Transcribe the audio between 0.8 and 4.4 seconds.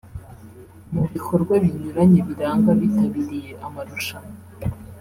Mu bikorwa binyuranye biranga abitabiriye amarushanwa